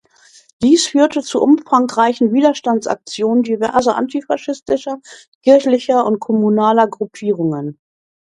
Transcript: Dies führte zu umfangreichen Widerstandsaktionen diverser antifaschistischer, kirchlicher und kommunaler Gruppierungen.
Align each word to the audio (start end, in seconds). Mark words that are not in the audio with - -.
Dies 0.63 0.87
führte 0.87 1.21
zu 1.21 1.39
umfangreichen 1.43 2.33
Widerstandsaktionen 2.33 3.43
diverser 3.43 3.95
antifaschistischer, 3.95 4.99
kirchlicher 5.43 6.07
und 6.07 6.19
kommunaler 6.19 6.87
Gruppierungen. 6.87 7.79